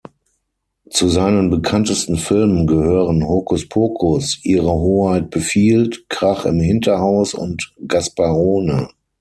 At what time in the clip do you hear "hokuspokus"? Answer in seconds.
3.23-4.39